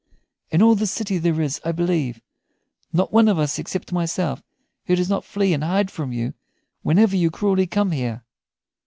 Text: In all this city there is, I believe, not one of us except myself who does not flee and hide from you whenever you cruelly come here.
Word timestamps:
In 0.49 0.63
all 0.63 0.73
this 0.73 0.89
city 0.89 1.19
there 1.19 1.39
is, 1.39 1.61
I 1.63 1.71
believe, 1.71 2.21
not 2.91 3.13
one 3.13 3.27
of 3.27 3.37
us 3.37 3.59
except 3.59 3.91
myself 3.91 4.41
who 4.87 4.95
does 4.95 5.11
not 5.11 5.23
flee 5.23 5.53
and 5.53 5.63
hide 5.63 5.91
from 5.91 6.11
you 6.11 6.33
whenever 6.81 7.15
you 7.15 7.29
cruelly 7.29 7.67
come 7.67 7.91
here. 7.91 8.23